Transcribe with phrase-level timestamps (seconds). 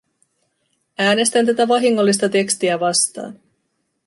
[0.97, 3.39] Äänestän tätä vahingollista tekstiä vastaan.